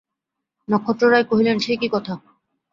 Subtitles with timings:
[0.67, 2.13] নক্ষত্ররায় কহিলেন, সে কী কথা!